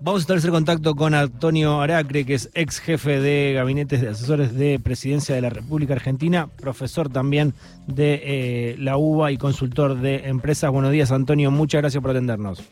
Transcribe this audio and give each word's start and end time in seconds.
Vamos 0.00 0.20
a 0.20 0.22
establecer 0.22 0.50
contacto 0.50 0.96
con 0.96 1.14
Antonio 1.14 1.80
Aracre, 1.80 2.26
que 2.26 2.34
es 2.34 2.50
ex 2.54 2.80
jefe 2.80 3.20
de 3.20 3.52
gabinetes 3.54 4.00
de 4.00 4.08
asesores 4.08 4.52
de 4.52 4.80
presidencia 4.80 5.36
de 5.36 5.40
la 5.40 5.50
República 5.50 5.94
Argentina, 5.94 6.48
profesor 6.48 7.08
también 7.08 7.54
de 7.86 8.20
eh, 8.24 8.76
la 8.78 8.96
UBA 8.96 9.30
y 9.30 9.38
consultor 9.38 10.00
de 10.00 10.28
empresas. 10.28 10.72
Buenos 10.72 10.90
días, 10.90 11.12
Antonio. 11.12 11.52
Muchas 11.52 11.80
gracias 11.80 12.02
por 12.02 12.10
atendernos. 12.10 12.62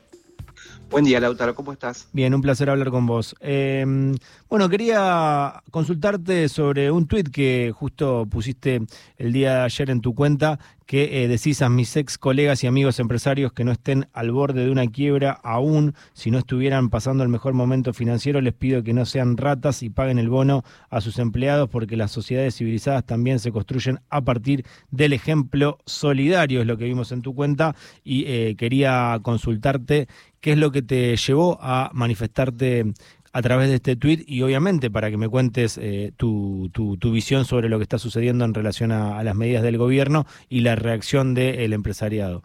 Buen 0.91 1.05
día, 1.05 1.21
Lautaro, 1.21 1.55
¿cómo 1.55 1.73
estás? 1.73 2.09
Bien, 2.13 2.35
un 2.35 2.43
placer 2.43 2.69
hablar 2.69 2.91
con 2.91 3.07
vos. 3.07 3.35
Eh, 3.41 4.13
bueno, 4.51 4.69
quería 4.69 5.63
consultarte 5.71 6.51
sobre 6.51 6.91
un 6.91 7.07
tuit 7.07 7.31
que 7.31 7.73
justo 7.75 8.27
pusiste 8.29 8.83
el 9.17 9.33
día 9.33 9.55
de 9.55 9.61
ayer 9.63 9.89
en 9.89 10.03
tu 10.03 10.15
cuenta, 10.15 10.59
que 10.87 11.23
eh, 11.23 11.29
decís 11.29 11.63
a 11.63 11.69
mis 11.69 11.97
ex 11.97 12.19
colegas 12.19 12.63
y 12.65 12.67
amigos 12.67 13.01
empresarios 13.01 13.53
que 13.53 13.65
no 13.65 13.73
estén 13.73 14.09
al 14.13 14.31
borde 14.31 14.65
de 14.65 14.71
una 14.71 14.87
quiebra 14.87 15.33
aún, 15.43 15.95
si 16.13 16.31
no 16.31 16.39
estuvieran 16.39 16.91
pasando 16.91 17.23
el 17.23 17.29
mejor 17.29 17.55
momento 17.55 17.93
financiero, 17.93 18.41
les 18.41 18.55
pido 18.55 18.83
que 18.83 18.93
no 18.93 19.07
sean 19.07 19.37
ratas 19.37 19.83
y 19.83 19.91
paguen 19.91 20.19
el 20.19 20.29
bono 20.29 20.65
a 20.91 21.01
sus 21.01 21.19
empleados 21.19 21.69
porque 21.69 21.97
las 21.97 22.11
sociedades 22.11 22.57
civilizadas 22.57 23.05
también 23.05 23.39
se 23.39 23.53
construyen 23.53 24.01
a 24.11 24.21
partir 24.23 24.65
del 24.91 25.13
ejemplo 25.13 25.79
solidario, 25.87 26.61
es 26.61 26.67
lo 26.67 26.77
que 26.77 26.85
vimos 26.85 27.13
en 27.13 27.23
tu 27.23 27.35
cuenta, 27.35 27.75
y 28.05 28.25
eh, 28.27 28.55
quería 28.57 29.19
consultarte 29.23 30.09
qué 30.41 30.53
es 30.53 30.59
lo 30.59 30.73
que 30.73 30.83
te 30.83 31.17
llevó 31.17 31.59
a 31.63 31.91
manifestarte 31.95 32.93
a 33.33 33.43
través 33.43 33.69
de 33.69 33.77
este 33.77 33.97
tuit 33.97 34.29
y 34.29 34.43
obviamente 34.43 34.91
para 34.91 35.11
que 35.11 35.17
me 35.17 35.29
cuentes 35.29 35.79
eh, 35.79 36.13
tu, 36.17 36.71
tu, 36.73 37.13
visión 37.13 37.45
sobre 37.45 37.69
lo 37.69 37.79
que 37.79 37.85
está 37.85 37.99
sucediendo 37.99 38.45
en 38.45 38.53
relación 38.53 38.93
a, 38.93 39.23
las 39.23 39.35
medidas 39.35 39.63
del 39.63 39.79
gobierno 39.79 40.27
y 40.49 40.61
la 40.61 40.77
reacción 40.77 41.35
del 41.35 41.73
empresariado. 41.73 42.43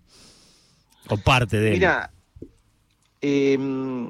O 1.09 1.17
parte 1.17 1.59
de 1.59 1.71
Mira, 1.71 2.11
em, 3.21 4.09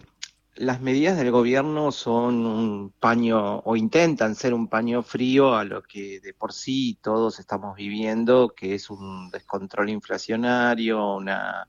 las 0.55 0.81
medidas 0.81 1.17
del 1.17 1.31
gobierno 1.31 1.91
son 1.91 2.45
un 2.45 2.93
paño 2.99 3.59
o 3.59 3.75
intentan 3.75 4.35
ser 4.35 4.53
un 4.53 4.67
paño 4.67 5.01
frío 5.01 5.55
a 5.55 5.63
lo 5.63 5.81
que 5.81 6.19
de 6.19 6.33
por 6.33 6.53
sí 6.53 6.97
todos 7.01 7.39
estamos 7.39 7.75
viviendo, 7.75 8.49
que 8.49 8.75
es 8.75 8.89
un 8.89 9.29
descontrol 9.31 9.89
inflacionario, 9.89 11.15
una 11.15 11.67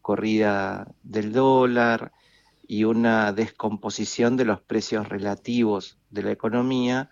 corrida 0.00 0.86
del 1.02 1.32
dólar 1.32 2.12
y 2.66 2.84
una 2.84 3.32
descomposición 3.32 4.36
de 4.36 4.44
los 4.44 4.60
precios 4.60 5.08
relativos 5.08 5.98
de 6.10 6.22
la 6.22 6.32
economía, 6.32 7.10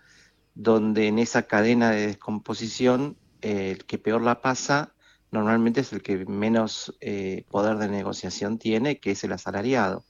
donde 0.53 1.07
en 1.07 1.19
esa 1.19 1.43
cadena 1.43 1.91
de 1.91 2.07
descomposición 2.07 3.17
el 3.41 3.85
que 3.85 3.97
peor 3.97 4.21
la 4.21 4.41
pasa 4.41 4.95
normalmente 5.31 5.81
es 5.81 5.93
el 5.93 6.01
que 6.01 6.25
menos 6.25 6.95
eh, 7.01 7.43
poder 7.49 7.77
de 7.77 7.89
negociación 7.89 8.57
tiene, 8.57 8.99
que 8.99 9.11
es 9.11 9.23
el 9.23 9.33
asalariado. 9.33 10.05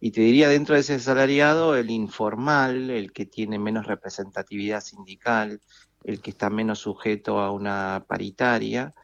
Y 0.00 0.12
te 0.12 0.20
diría 0.20 0.48
dentro 0.48 0.74
de 0.74 0.80
ese 0.80 0.94
asalariado 0.94 1.76
el 1.76 1.90
informal, 1.90 2.90
el 2.90 3.12
que 3.12 3.26
tiene 3.26 3.58
menos 3.58 3.86
representatividad 3.86 4.80
sindical, 4.80 5.60
el 6.04 6.20
que 6.20 6.30
está 6.30 6.50
menos 6.50 6.80
sujeto 6.80 7.40
a 7.40 7.50
una 7.50 8.04
paritaria, 8.08 8.94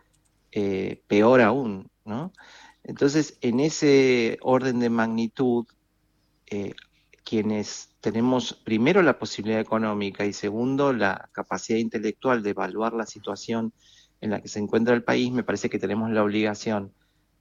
eh, 0.50 1.02
peor 1.06 1.40
aún, 1.40 1.90
¿no? 2.04 2.32
Entonces, 2.89 3.36
en 3.42 3.61
ese 3.61 4.39
orden 4.41 4.81
de 4.81 4.89
magnitud, 4.89 5.67
eh, 6.47 6.72
quienes 7.22 7.91
tenemos 8.00 8.55
primero 8.55 9.03
la 9.03 9.19
posibilidad 9.19 9.61
económica 9.61 10.25
y 10.25 10.33
segundo 10.33 10.94
la 10.94 11.28
capacidad 11.33 11.78
intelectual 11.78 12.42
de 12.42 12.50
evaluar 12.50 12.94
la 12.94 13.05
situación 13.05 13.75
en 14.22 14.31
la 14.31 14.41
que 14.41 14.48
se 14.48 14.59
encuentra 14.59 14.94
el 14.94 15.05
país, 15.05 15.31
me 15.31 15.42
parece 15.42 15.69
que 15.69 15.78
tenemos 15.78 16.11
la 16.11 16.25
obligación, 16.25 16.94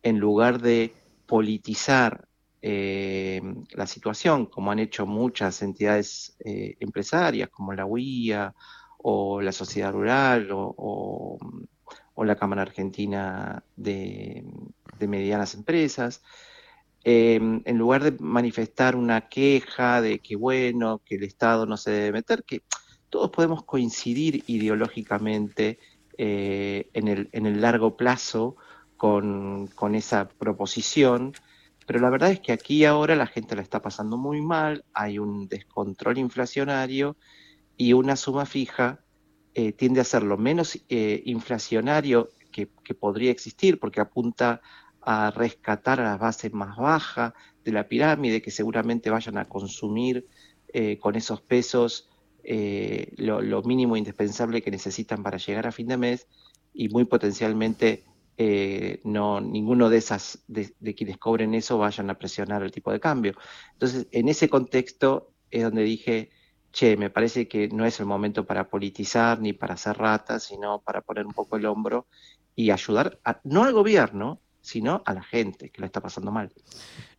en 0.04 0.20
lugar 0.20 0.62
de 0.62 0.94
politizar 1.26 2.28
eh, 2.62 3.42
la 3.72 3.88
situación, 3.88 4.48
como 4.48 4.72
han 4.72 4.80
hecho 4.80 5.06
muchas 5.06 5.62
entidades 5.62 6.36
eh, 6.44 6.76
empresarias, 6.82 7.48
como 7.50 7.74
la 7.74 7.86
UIA 7.86 8.54
o 8.98 9.42
la 9.42 9.54
Sociedad 9.54 9.94
Rural 9.94 10.52
o 10.52 10.76
o 10.78 11.38
la 12.26 12.36
Cámara 12.36 12.64
Argentina 12.64 13.64
de, 13.76 14.44
Medianas 15.00 15.54
Empresas, 15.54 16.24
em, 17.04 17.62
en 17.66 17.78
lugar 17.78 18.04
de 18.04 18.12
manifestar 18.20 18.96
una 18.96 19.30
queja 19.30 20.02
de 20.02 20.20
que 20.20 20.36
bueno, 20.36 21.02
que 21.06 21.16
el 21.16 21.24
Estado 21.24 21.66
no 21.66 21.78
se 21.78 21.92
debe 21.92 22.12
meter, 22.14 22.44
que 22.44 22.64
todos 23.10 23.30
podemos 23.30 23.64
coincidir 23.64 24.44
ideológicamente 24.48 25.80
eh, 26.18 26.90
en, 26.94 27.08
el, 27.08 27.30
en, 27.32 27.46
el, 27.46 27.62
largo 27.62 27.96
plazo 27.96 28.56
con, 28.98 29.68
con, 29.68 29.94
esa 29.96 30.28
proposición, 30.28 31.34
pero 31.86 32.00
la 32.00 32.10
verdad 32.10 32.32
es 32.32 32.40
que 32.40 32.52
aquí 32.52 32.84
ahora 32.86 33.16
la 33.16 33.28
gente 33.28 33.56
la 33.56 33.62
está 33.62 33.82
pasando 33.82 34.18
muy 34.18 34.42
mal, 34.42 34.84
hay 34.94 35.20
un 35.20 35.48
descontrol 35.48 36.18
inflacionario 36.18 37.16
y 37.78 37.94
una 37.94 38.16
suma 38.16 38.46
fija 38.46 39.02
eh, 39.60 39.72
tiende 39.72 40.02
a 40.02 40.04
ser 40.04 40.22
lo 40.22 40.38
menos 40.38 40.78
eh, 40.88 41.24
inflacionario 41.26 42.30
que, 42.52 42.68
podría 42.94 43.32
existir, 43.32 43.80
porque 43.80 44.00
apunta 44.00 44.62
a 45.02 45.32
rescatar 45.32 46.00
a 46.00 46.04
la 46.04 46.18
base 46.18 46.52
más 46.52 46.78
baja 46.78 47.34
de 47.66 47.72
la 47.72 47.88
pirámide, 47.88 48.44
que 48.44 48.52
seguramente 48.52 49.10
vayan 49.10 49.40
a 49.40 49.46
consumir 49.46 50.28
eh, 50.68 51.00
con 51.00 51.16
esos 51.16 51.42
pesos 51.42 52.08
lo, 53.18 53.64
mínimo 53.64 53.98
indispensable 53.98 54.62
que 54.62 54.70
necesitan 54.70 55.24
para 55.24 55.40
llegar 55.40 55.66
a 55.66 55.72
fin 55.72 55.88
de 55.88 55.98
mes 55.98 56.28
y 56.72 56.90
muy 56.90 57.06
potencialmente 57.06 58.04
no 59.04 59.42
ninguno 59.42 59.90
de 59.90 59.98
esas 59.98 60.44
de, 60.48 60.72
de, 60.80 60.94
quienes 60.94 61.18
cobren 61.18 61.56
eso 61.56 61.80
vayan 61.80 62.12
a 62.12 62.20
presionar 62.20 62.62
el 62.62 62.72
tipo 62.72 62.92
de 62.92 63.00
cambio. 63.00 63.34
Entonces, 63.74 64.06
en 64.12 64.30
ese 64.30 64.50
contexto 64.50 65.32
es 65.50 65.64
donde 65.64 65.82
dije 65.82 66.30
che, 66.78 66.96
me 66.96 67.10
parece 67.10 67.48
que 67.48 67.68
no 67.70 67.86
es 67.86 68.00
el 68.00 68.06
momento 68.06 68.46
para 68.46 68.70
politizar 68.70 69.42
ni 69.42 69.52
para 69.52 69.74
hacer 69.74 69.98
ratas, 69.98 70.44
sino 70.44 70.80
para 70.80 71.02
poner 71.02 71.26
un 71.26 71.34
poco 71.34 71.58
el 71.58 71.66
hombro 71.66 72.06
y 72.56 72.70
ayudar, 72.70 73.20
no 73.44 73.64
al 73.64 73.74
gobierno, 73.74 74.40
sino 74.62 75.02
a 75.04 75.14
la 75.16 75.24
gente 75.24 75.72
que 75.72 75.82
lo 75.82 75.88
está 75.88 76.02
pasando 76.02 76.32
mal. 76.32 76.54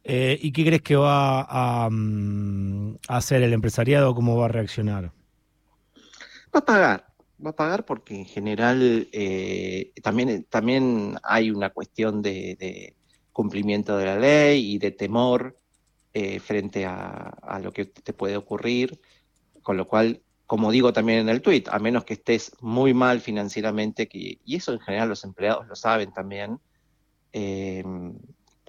Eh, 0.04 0.38
¿Y 0.40 0.52
qué 0.52 0.64
crees 0.64 0.82
que 0.82 0.94
va 0.94 1.88
mm, 1.90 2.94
a, 3.08 3.16
hacer 3.16 3.42
el 3.42 3.52
empresariado? 3.52 4.14
¿Cómo 4.14 4.36
va 4.36 4.44
a 4.44 4.48
reaccionar? 4.48 5.10
Va 6.54 6.60
a 6.60 6.64
pagar, 6.64 7.06
va 7.44 7.50
a 7.50 7.56
pagar 7.56 7.84
porque 7.84 8.14
en 8.14 8.26
general 8.26 9.08
eh, 9.10 9.92
también, 10.04 10.44
también 10.48 11.16
hay 11.24 11.50
una 11.50 11.70
cuestión 11.70 12.22
de, 12.22 12.94
cumplimiento 13.32 13.96
de 13.96 14.06
la 14.06 14.18
ley 14.18 14.74
y 14.74 14.78
de 14.78 14.92
temor 14.92 15.56
eh, 16.14 16.38
frente 16.38 16.86
a, 16.86 17.34
a, 17.42 17.58
lo 17.58 17.72
que 17.72 17.86
te 17.86 18.12
puede 18.12 18.36
ocurrir. 18.36 19.00
Con 19.68 19.76
lo 19.76 19.86
cual, 19.86 20.22
como 20.46 20.70
digo 20.70 20.94
también 20.94 21.18
en 21.18 21.28
el 21.28 21.42
tweet, 21.42 21.64
a 21.70 21.78
menos 21.78 22.06
que 22.06 22.14
estés 22.14 22.52
muy 22.62 22.94
mal 22.94 23.20
financieramente, 23.20 24.08
que, 24.08 24.38
y 24.42 24.56
eso 24.56 24.72
en 24.72 24.80
general 24.80 25.10
los 25.10 25.24
empleados 25.24 25.66
lo 25.66 25.76
saben 25.76 26.10
también, 26.10 26.58
eh, 27.34 27.84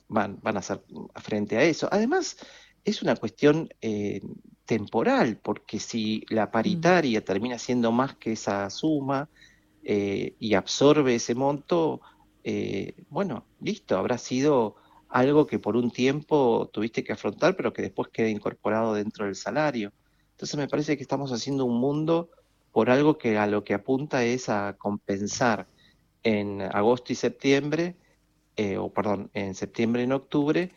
van, 0.10 0.40
van 0.42 0.58
a 0.58 0.60
hacer 0.60 0.84
frente 1.16 1.56
a 1.56 1.64
eso. 1.64 1.88
Además, 1.90 2.36
es 2.84 3.02
una 3.02 3.16
cuestión 3.16 3.70
eh, 3.80 4.20
temporal, 4.66 5.38
porque 5.42 5.80
si 5.80 6.26
la 6.28 6.48
mm. 6.48 6.52
paritaria 6.52 7.24
termina 7.24 7.58
siendo 7.58 7.94
más 7.94 8.16
que 8.16 8.34
esa 8.34 8.70
suma 8.70 9.30
eh, 9.86 10.36
y 10.38 10.54
absorbe 10.56 11.16
ese 11.16 11.34
monto, 11.34 12.02
bueno, 13.08 13.46
listo, 13.62 13.98
habrá 13.98 14.18
sido 14.18 14.76
algo 15.08 15.48
que 15.48 15.60
por 15.60 15.78
un 15.78 15.92
tiempo 15.92 16.70
tuviste 16.74 17.06
que 17.06 17.14
afrontar, 17.14 17.56
pero 17.56 17.72
que 17.72 17.84
después 17.84 18.10
queda 18.10 18.28
incorporado 18.28 18.96
dentro 18.96 19.24
del 19.24 19.36
salario. 19.36 19.94
Entonces 20.39 20.57
me 20.57 20.69
parece 20.69 20.95
que 20.95 21.03
estamos 21.03 21.33
haciendo 21.33 21.66
un 21.66 21.81
mundo 21.81 22.29
por 22.72 22.89
algo 22.89 23.17
que 23.17 23.38
a 23.38 23.45
lo 23.45 23.66
que 23.66 23.73
apunta 23.73 24.23
es 24.23 24.47
a 24.47 24.77
compensar 24.77 25.67
en 26.23 26.61
agosto 26.61 27.11
y 27.11 27.17
septiembre, 27.17 27.97
eh, 28.55 28.77
o 28.77 28.89
perdón, 28.89 29.29
en 29.33 29.53
septiembre 29.53 30.01
y 30.01 30.05
en 30.05 30.13
octubre, 30.13 30.72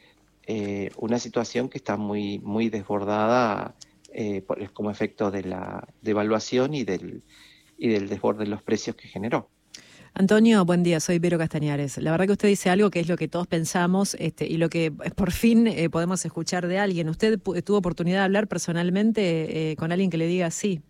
eh, 0.48 0.90
una 0.96 1.20
situación 1.20 1.68
que 1.68 1.78
está 1.78 1.96
muy, 1.96 2.40
muy 2.40 2.70
desbordada 2.70 3.76
eh, 4.12 4.44
como 4.74 4.90
efecto 4.90 5.30
de 5.30 5.44
la 5.44 5.86
devaluación 6.00 6.74
y 6.74 6.82
del, 6.82 7.22
y 7.78 7.86
del 7.86 8.08
desborde 8.08 8.42
de 8.42 8.50
los 8.50 8.64
precios 8.64 8.96
que 8.96 9.06
generó. 9.06 9.48
Antonio, 10.14 10.66
buen 10.66 10.82
día, 10.82 11.00
soy 11.00 11.18
Vero 11.18 11.38
Castañares. 11.38 11.96
La 11.96 12.10
verdad 12.10 12.26
que 12.26 12.32
usted 12.32 12.48
dice 12.48 12.68
algo 12.68 12.90
que 12.90 13.00
es 13.00 13.08
lo 13.08 13.16
que 13.16 13.28
todos 13.28 13.46
pensamos 13.46 14.14
este, 14.18 14.46
y 14.46 14.58
lo 14.58 14.68
que 14.68 14.92
por 14.92 15.32
fin 15.32 15.66
eh, 15.66 15.88
podemos 15.88 16.22
escuchar 16.26 16.66
de 16.66 16.78
alguien. 16.78 17.08
¿Usted 17.08 17.40
tuvo 17.40 17.78
oportunidad 17.78 18.18
de 18.18 18.24
hablar 18.24 18.46
personalmente 18.46 19.70
eh, 19.70 19.76
con 19.76 19.90
alguien 19.90 20.10
que 20.10 20.18
le 20.18 20.26
diga, 20.26 20.50
sí, 20.50 20.82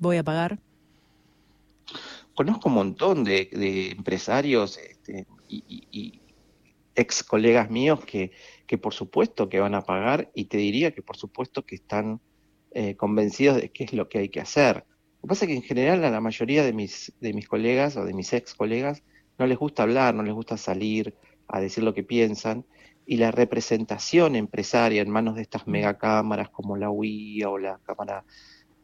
voy 0.00 0.16
a 0.16 0.24
pagar? 0.24 0.58
Conozco 2.34 2.68
un 2.68 2.74
montón 2.74 3.22
de, 3.22 3.48
empresarios 3.96 4.76
este, 4.78 5.26
y, 5.48 6.20
ex 6.96 7.22
colegas 7.22 7.70
míos 7.70 8.04
que, 8.04 8.32
que 8.66 8.76
por 8.76 8.92
supuesto 8.92 9.48
que 9.48 9.60
van 9.60 9.76
a 9.76 9.82
pagar 9.82 10.32
y 10.34 10.46
te 10.46 10.56
diría 10.56 10.90
que 10.90 11.00
por 11.00 11.16
supuesto 11.16 11.64
que 11.64 11.76
están 11.76 12.20
eh, 12.72 12.96
convencidos 12.96 13.60
de 13.60 13.70
qué 13.70 13.84
es 13.84 13.92
lo 13.92 14.08
que 14.08 14.18
hay 14.18 14.28
que 14.28 14.40
hacer. 14.40 14.84
Lo 15.18 15.22
que 15.22 15.28
pasa 15.28 15.44
es 15.44 15.48
que 15.48 15.56
en 15.56 15.62
general 15.62 16.04
a 16.04 16.10
la 16.10 16.20
mayoría 16.20 16.64
de 16.64 16.72
mis, 16.72 17.12
de 17.20 17.32
mis 17.32 17.48
colegas 17.48 17.96
o 17.96 18.04
de 18.04 18.14
mis 18.14 18.32
ex 18.32 18.54
colegas 18.54 19.02
no 19.38 19.46
les 19.46 19.58
gusta 19.58 19.82
hablar, 19.82 20.14
no 20.14 20.22
les 20.22 20.34
gusta 20.34 20.56
salir 20.56 21.14
a 21.48 21.60
decir 21.60 21.84
lo 21.84 21.94
que 21.94 22.04
piensan. 22.04 22.64
y 23.10 23.16
la 23.16 23.30
representación 23.30 24.36
empresaria 24.36 25.00
en 25.00 25.08
manos 25.08 25.34
de 25.34 25.40
estas 25.40 25.66
megacámaras 25.66 26.50
como 26.50 26.76
la 26.76 26.90
UIA 26.90 27.48
o 27.48 27.56
la 27.56 27.78
Cámara 27.78 28.22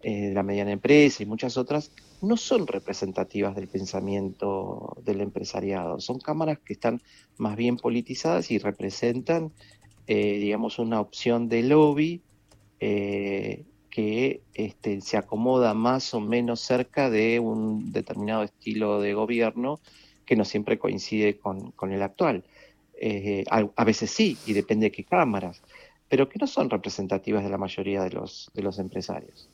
eh, 0.06 0.28
de 0.28 0.34
la 0.34 0.42
Mediana 0.42 0.72
Empresa 0.72 1.22
y 1.22 1.26
muchas 1.26 1.56
otras, 1.56 1.90
no 2.20 2.36
son 2.36 2.66
representativas 2.66 3.54
del 3.54 3.68
pensamiento 3.68 4.96
del 5.02 5.22
empresariado. 5.22 5.98
Son 5.98 6.18
cámaras 6.18 6.58
que 6.58 6.74
están 6.74 7.00
más 7.38 7.56
bien 7.56 7.78
politizadas 7.78 8.50
y 8.50 8.58
representan, 8.58 9.52
eh, 10.06 10.38
digamos, 10.38 10.78
una 10.78 11.00
opción 11.00 11.48
de 11.48 11.62
lobby 11.62 12.22
eh, 12.80 13.64
que 13.94 14.40
este, 14.54 15.00
se 15.00 15.16
acomoda 15.16 15.72
más 15.72 16.14
o 16.14 16.20
menos 16.20 16.58
cerca 16.58 17.10
de 17.10 17.38
un 17.38 17.92
determinado 17.92 18.42
estilo 18.42 19.00
de 19.00 19.14
gobierno 19.14 19.78
que 20.26 20.34
no 20.34 20.44
siempre 20.44 20.78
coincide 20.78 21.38
con 21.38 21.92
el 21.92 22.02
actual. 22.02 22.42
Eh, 23.00 23.44
a, 23.50 23.84
veces 23.84 24.10
sí, 24.10 24.38
y 24.46 24.52
depende 24.52 24.86
de 24.86 24.92
qué 24.92 25.04
cámaras, 25.04 25.62
pero 26.08 26.28
que 26.28 26.38
no 26.38 26.46
son 26.46 26.70
representativas 26.70 27.42
de 27.42 27.50
la 27.50 27.58
mayoría 27.58 28.02
de 28.02 28.10
los, 28.10 28.50
de 28.54 28.62
los 28.62 28.78
empresarios. 28.78 29.50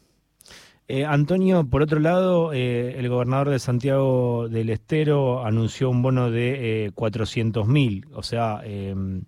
Eh, 0.89 1.05
Antonio, 1.05 1.65
por 1.69 1.83
otro 1.83 2.01
lado, 2.01 2.53
eh, 2.53 2.99
el 2.99 3.09
gobernador 3.09 3.51
de 3.51 3.59
Santiago 3.59 4.49
del 4.49 4.71
Estero 4.71 5.45
anunció 5.45 5.89
un 5.89 6.03
bono 6.03 6.31
de 6.31 6.91
400 6.95 7.67
mil, 7.67 8.07
o 8.13 8.23
sea, 8.23 8.61
em, 8.65 9.23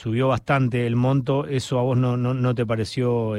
subió 0.00 0.28
bastante 0.28 0.86
el 0.86 0.96
monto. 0.96 1.46
¿Eso 1.46 1.78
a 1.78 1.82
vos 1.82 1.98
no, 1.98 2.16
no, 2.16 2.54
te 2.54 2.64
pareció 2.64 3.34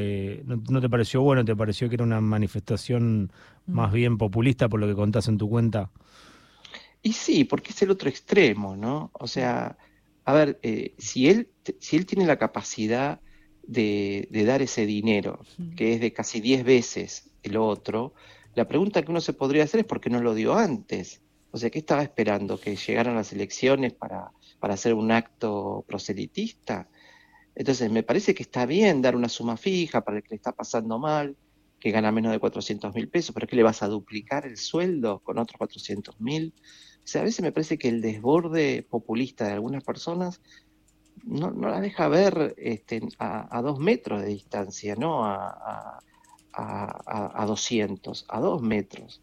no, 0.45 0.81
te 0.81 0.89
pareció 0.89 1.21
bueno? 1.21 1.43
¿Te 1.43 1.55
pareció 1.55 1.89
que 1.89 1.95
era 1.95 2.03
una 2.03 2.21
manifestación 2.21 3.31
mm. 3.65 3.73
más 3.73 3.91
bien 3.91 4.19
populista 4.19 4.69
por 4.69 4.79
lo 4.79 4.85
que 4.85 4.93
contás 4.93 5.27
en 5.27 5.39
tu 5.39 5.49
cuenta? 5.49 5.89
Y 7.01 7.13
sí, 7.13 7.45
porque 7.45 7.71
es 7.71 7.81
el 7.81 7.89
otro 7.89 8.09
extremo, 8.09 8.75
¿no? 8.75 9.09
O 9.13 9.25
sea, 9.25 9.75
a 10.23 10.33
ver, 10.33 10.59
eh, 10.61 10.93
si, 10.99 11.29
él, 11.29 11.49
si 11.79 11.97
él 11.97 12.05
tiene 12.05 12.27
la 12.27 12.37
capacidad 12.37 13.19
de, 13.63 14.27
dar 14.45 14.61
ese 14.61 14.85
dinero, 14.85 15.39
que 15.75 15.93
es 15.93 15.99
de 15.99 16.13
casi 16.13 16.41
10 16.41 16.63
veces 16.63 17.31
el 17.41 17.57
otro, 17.57 18.13
la 18.53 18.67
pregunta 18.67 19.01
que 19.01 19.09
uno 19.09 19.21
se 19.21 19.33
podría 19.33 19.63
hacer 19.63 19.79
es 19.79 19.85
por 19.87 19.99
qué 19.99 20.11
no 20.11 20.21
lo 20.21 20.35
dio 20.35 20.53
antes. 20.53 21.21
O 21.49 21.57
sea, 21.57 21.71
¿qué 21.71 21.79
estaba 21.79 22.03
esperando? 22.03 22.59
¿Que 22.59 22.75
llegaran 22.75 23.15
las 23.15 23.33
elecciones 23.33 23.93
para, 23.93 24.31
para 24.61 24.75
hacer 24.75 24.93
un 24.93 25.11
acto 25.11 25.83
proselitista? 25.87 26.87
Entonces, 27.55 27.91
me 27.91 28.03
parece 28.03 28.33
que 28.33 28.43
está 28.43 28.65
bien 28.65 29.01
dar 29.01 29.15
una 29.17 29.27
suma 29.27 29.57
fija 29.57 30.05
para 30.05 30.17
el 30.17 30.23
que 30.23 30.29
le 30.29 30.35
está 30.37 30.53
pasando 30.53 30.99
mal, 30.99 31.35
que 31.79 31.91
gana 31.91 32.11
menos 32.11 32.31
de 32.31 32.39
400 32.39 32.93
mil 32.93 33.09
pesos, 33.09 33.33
pero 33.33 33.47
¿qué 33.47 33.57
le 33.57 33.63
vas 33.63 33.83
a 33.83 33.87
duplicar 33.87 34.45
el 34.45 34.55
sueldo 34.57 35.19
con 35.19 35.39
otros 35.39 35.57
400 35.57 36.21
mil? 36.21 36.53
O 37.03 37.07
sea, 37.07 37.21
a 37.21 37.25
veces 37.25 37.41
me 37.41 37.51
parece 37.51 37.77
que 37.77 37.89
el 37.89 38.01
desborde 38.01 38.83
populista 38.89 39.45
de 39.47 39.53
algunas 39.53 39.83
personas 39.83 40.39
no, 41.23 41.51
no 41.51 41.69
la 41.69 41.81
deja 41.81 42.07
ver 42.07 42.53
este, 42.57 43.01
a, 43.17 43.61
dos 43.61 43.79
metros 43.79 44.21
de 44.21 44.27
distancia, 44.27 44.95
no 44.95 45.25
a, 45.25 45.99
a, 46.53 47.43
a 47.43 47.45
200, 47.45 48.25
a 48.29 48.39
dos 48.39 48.61
metros. 48.61 49.21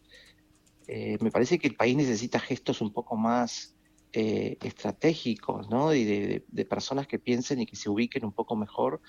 Eh, 0.87 1.17
me 1.21 1.31
parece 1.31 1.59
que 1.59 1.67
el 1.67 1.75
país 1.75 1.95
necesita 1.95 2.39
gestos 2.39 2.81
un 2.81 2.91
poco 2.91 3.15
más 3.15 3.75
eh, 4.13 4.57
estratégicos, 4.63 5.69
¿no? 5.69 5.93
Y 5.93 6.03
de, 6.03 6.65
personas 6.65 7.07
que 7.07 7.19
piensen 7.19 7.61
y 7.61 7.65
que 7.65 7.75
se 7.75 7.89
ubiquen 7.89 8.25
un 8.25 8.31
poco 8.31 8.55
mejor 8.55 9.01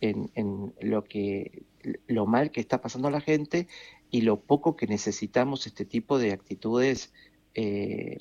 en, 0.00 0.30
en, 0.34 0.74
lo 0.80 1.04
que 1.04 1.64
lo 2.06 2.26
mal 2.26 2.50
que 2.50 2.60
está 2.60 2.80
pasando 2.80 3.08
a 3.08 3.12
la 3.12 3.20
gente 3.20 3.68
y 4.10 4.22
lo 4.22 4.40
poco 4.40 4.76
que 4.76 4.86
necesitamos 4.86 5.66
este 5.66 5.84
tipo 5.84 6.18
de 6.18 6.32
actitudes 6.32 7.12
eh, 7.54 8.18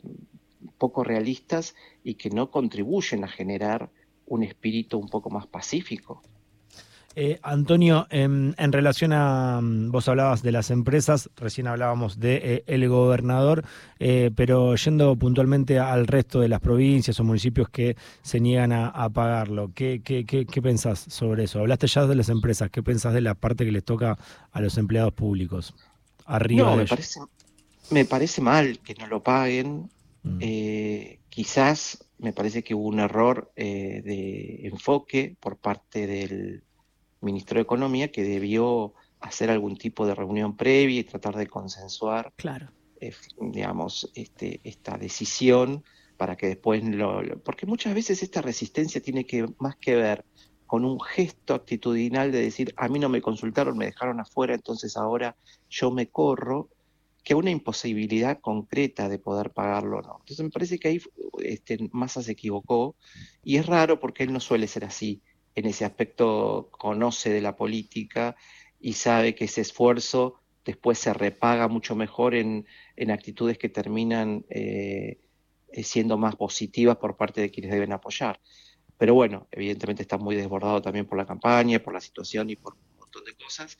poco 0.77 1.03
realistas 1.03 1.75
y 2.03 2.15
que 2.15 2.29
no 2.29 2.51
contribuyen 2.51 3.23
a 3.23 3.27
generar 3.27 3.89
un 4.25 4.43
espíritu 4.43 4.97
un 4.97 5.09
poco 5.09 5.29
más 5.29 5.47
pacífico. 5.47 6.21
Eh, 7.19 7.39
Antonio, 7.41 8.05
en, 8.11 8.53
relación 8.71 9.11
a, 9.11 9.59
mm, 9.59 9.89
vos 9.89 10.07
hablabas 10.07 10.43
de 10.43 10.51
las 10.51 10.69
empresas, 10.69 11.31
recién 11.35 11.65
hablábamos 11.65 12.19
de 12.19 12.35
eh, 12.43 12.63
el 12.67 12.87
gobernador, 12.87 13.65
pero 14.35 14.75
yendo 14.75 15.15
puntualmente 15.15 15.79
al 15.79 16.05
resto 16.05 16.39
de 16.39 16.47
las 16.47 16.59
provincias 16.59 17.19
o 17.19 17.23
municipios 17.23 17.69
que 17.69 17.97
se 18.21 18.39
niegan 18.39 18.71
a, 18.71 19.09
pagarlo, 19.09 19.71
¿qué, 19.73 20.03
qué, 20.03 20.25
qué, 20.25 20.45
qué, 20.45 20.61
pensás 20.61 20.99
sobre 20.99 21.45
eso? 21.45 21.59
Hablaste 21.59 21.87
ya 21.87 22.05
de 22.05 22.13
las 22.13 22.29
empresas, 22.29 22.69
¿qué 22.69 22.83
pensás 22.83 23.15
de 23.15 23.21
la 23.21 23.33
parte 23.33 23.65
que 23.65 23.71
les 23.71 23.83
toca 23.83 24.15
a 24.51 24.61
los 24.61 24.77
empleados 24.77 25.13
públicos? 25.13 25.73
Arriba 26.27 26.75
me 26.75 26.85
parece, 26.85 27.19
me 27.89 28.05
parece 28.05 28.41
mal 28.41 28.77
que 28.79 28.93
no 28.93 29.07
lo 29.07 29.23
paguen. 29.23 29.89
Mm. 30.21 30.37
Eh, 30.39 31.19
quizás 31.29 32.05
me 32.19 32.33
parece 32.33 32.63
que 32.63 32.75
hubo 32.75 32.87
un 32.87 32.99
error 32.99 33.51
eh, 33.55 34.01
de 34.03 34.67
enfoque 34.67 35.35
por 35.39 35.57
parte 35.57 36.05
del 36.05 36.63
ministro 37.21 37.57
de 37.57 37.63
Economía 37.63 38.11
que 38.11 38.23
debió 38.23 38.93
hacer 39.19 39.49
algún 39.49 39.77
tipo 39.77 40.05
de 40.05 40.15
reunión 40.15 40.55
previa 40.55 40.99
y 40.99 41.03
tratar 41.03 41.35
de 41.35 41.47
consensuar, 41.47 42.33
claro. 42.35 42.71
Eh, 42.99 43.13
digamos, 43.39 44.11
este, 44.15 44.59
esta 44.63 44.97
decisión 44.97 45.83
para 46.17 46.35
que 46.35 46.47
después 46.47 46.83
lo, 46.83 47.21
Porque 47.43 47.65
muchas 47.65 47.93
veces 47.93 48.23
esta 48.23 48.41
resistencia 48.41 49.01
tiene 49.01 49.25
que 49.25 49.47
más 49.59 49.75
que 49.75 49.95
ver 49.95 50.25
con 50.65 50.83
un 50.83 50.99
gesto 50.99 51.53
actitudinal 51.53 52.31
de 52.31 52.41
decir, 52.41 52.73
a 52.75 52.89
mí 52.89 52.99
no 52.99 53.07
me 53.07 53.21
consultaron, 53.21 53.77
me 53.77 53.85
dejaron 53.85 54.19
afuera, 54.19 54.53
entonces 54.53 54.97
ahora 54.97 55.37
yo 55.69 55.91
me 55.91 56.09
corro, 56.09 56.69
que 57.23 57.35
una 57.35 57.51
imposibilidad 57.51 58.39
concreta 58.39 59.09
de 59.09 59.19
poder 59.19 59.51
pagarlo 59.51 60.01
no. 60.01 60.15
Entonces 60.19 60.45
me 60.45 60.49
parece 60.49 60.79
que 60.79 60.87
ahí 60.87 61.01
este, 61.39 61.77
Massa 61.91 62.23
se 62.23 62.31
equivocó 62.31 62.95
y 63.43 63.57
es 63.57 63.65
raro 63.65 63.99
porque 63.99 64.23
él 64.23 64.31
no 64.31 64.39
suele 64.39 64.65
ser 64.65 64.85
así. 64.85 65.21
En 65.57 65.65
ese 65.65 65.85
aspecto 65.85 66.69
conoce 66.69 67.31
de 67.31 67.41
la 67.41 67.55
política 67.55 68.35
y 68.79 68.93
sabe 68.93 69.33
que 69.33 69.45
ese 69.45 69.61
esfuerzo 69.61 70.39
después 70.63 70.99
se 70.99 71.15
repaga 71.15 71.67
mucho 71.67 71.95
mejor 71.95 72.35
en, 72.35 72.67
actitudes 73.09 73.57
que 73.57 73.67
terminan 73.67 74.45
eh, 74.49 75.19
siendo 75.81 76.15
más 76.19 76.35
positivas 76.35 76.97
por 76.97 77.17
parte 77.17 77.41
de 77.41 77.49
quienes 77.49 77.71
deben 77.71 77.91
apoyar. 77.91 78.39
Pero 78.99 79.15
bueno, 79.15 79.47
evidentemente 79.49 80.03
está 80.03 80.19
muy 80.19 80.35
desbordado 80.35 80.79
también 80.79 81.07
por 81.07 81.17
la 81.17 81.25
campaña, 81.25 81.79
por 81.79 81.95
la 81.95 82.01
situación 82.01 82.51
y 82.51 82.55
por 82.55 82.75
un 82.75 82.99
montón 82.99 83.25
de 83.25 83.33
cosas. 83.33 83.79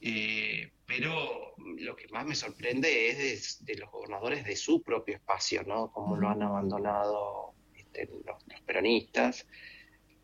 Eh, 0.00 0.70
pero 0.86 1.56
lo 1.56 1.96
que 1.96 2.06
más 2.06 2.24
me 2.24 2.36
sorprende 2.36 3.08
es 3.08 3.64
de, 3.64 3.74
los 3.74 3.90
gobernadores 3.90 4.44
de 4.44 4.54
su 4.54 4.80
propio 4.84 5.16
espacio, 5.16 5.64
¿no? 5.64 5.90
Cómo 5.90 6.16
lo 6.16 6.28
han 6.28 6.40
abandonado 6.40 7.54
este, 7.74 8.08
los, 8.24 8.62
peronistas. 8.64 9.44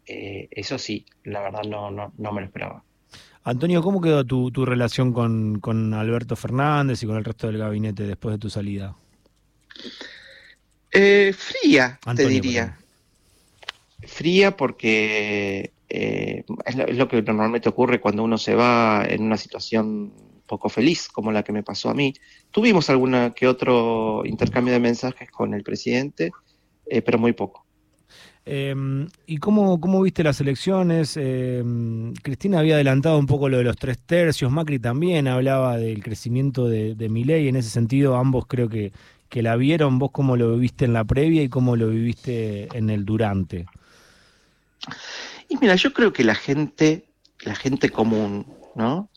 Eh, 0.07 0.49
eso 0.51 0.79
sí, 0.79 1.05
la 1.25 1.41
verdad 1.41 1.63
no, 1.69 1.91
no, 1.91 2.13
no, 2.17 2.33
me 2.33 2.41
lo 2.41 2.47
esperaba. 2.47 2.85
Antonio, 3.43 3.83
¿cómo 3.83 4.01
quedó 4.01 4.25
tu, 4.25 4.51
tu 4.51 4.65
relación 4.65 5.13
con, 5.13 5.61
con, 5.61 5.95
Alberto 5.95 6.37
Fernández 6.37 7.03
y 7.03 7.07
con 7.07 7.17
el 7.17 7.25
resto 7.25 7.47
del 7.47 7.59
gabinete 7.59 8.05
después 8.05 8.35
de 8.35 8.39
tu 8.39 8.51
salida? 8.51 8.97
Eh, 10.93 11.33
fría, 11.33 11.99
te 12.15 12.27
diría. 12.27 12.79
Fría 14.03 14.57
porque 14.57 15.73
eh, 15.89 16.45
es, 16.65 16.97
lo, 16.97 17.09
que 17.09 17.23
normalmente 17.23 17.69
ocurre 17.69 18.01
cuando 18.01 18.23
uno 18.23 18.39
se 18.39 18.55
va 18.55 19.05
en 19.09 19.23
una 19.23 19.37
situación 19.37 20.13
poco 20.47 20.69
feliz, 20.69 21.09
como 21.09 21.33
la 21.33 21.43
que 21.43 21.53
me 21.53 21.63
pasó 21.63 21.91
a 21.91 21.95
mí. 21.95 22.15
Tuvimos 22.51 22.89
alguna 22.91 23.35
que 23.35 23.47
otro 23.47 24.23
intercambio 24.25 24.73
de 24.73 24.81
mensajes 24.81 25.31
con 25.31 25.55
el 25.55 25.63
presidente, 25.63 26.31
eh, 26.87 27.03
pero 27.03 27.19
muy 27.19 27.33
poco. 27.33 27.66
Em, 28.49 29.09
¿Y 29.27 29.39
cómo, 29.39 29.81
cómo, 29.81 30.01
viste 30.03 30.23
las 30.23 30.41
elecciones? 30.41 31.17
Em, 31.17 32.15
Cristina 32.15 32.61
había 32.61 32.77
adelantado 32.77 33.19
un 33.19 33.27
poco 33.27 33.49
lo 33.49 33.59
de 33.59 33.65
los 33.65 33.77
tres 33.77 33.99
tercios, 33.99 34.53
Macri 34.53 34.79
también 34.79 35.27
hablaba 35.27 35.77
del 35.79 36.01
crecimiento 36.03 36.69
de, 36.69 36.95
de 36.95 37.09
Milei, 37.09 37.49
en 37.49 37.57
ese 37.57 37.71
sentido 37.71 38.17
ambos 38.17 38.47
creo 38.47 38.69
que, 38.69 38.93
que 39.29 39.43
la 39.43 39.57
vieron, 39.57 39.99
vos 39.99 40.11
cómo 40.13 40.37
lo 40.37 40.53
viviste 40.55 40.85
en 40.85 40.93
la 40.93 41.05
previa 41.05 41.43
y 41.43 41.49
cómo 41.49 41.75
lo 41.75 41.89
viviste 41.89 42.69
en 42.77 42.89
el 42.89 43.05
durante. 43.05 43.67
Y 45.49 45.57
mira, 45.57 45.75
yo 45.75 45.93
creo 45.93 46.13
que 46.13 46.23
la 46.23 46.37
gente, 46.37 47.09
la 47.41 47.57
gente 47.57 47.91
común, 47.91 48.47
¿no? 48.77 49.11